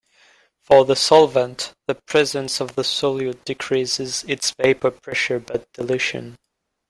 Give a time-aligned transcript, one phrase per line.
[0.63, 6.37] For the solvent, the presence of the solute decreases its vapor pressure by dilution.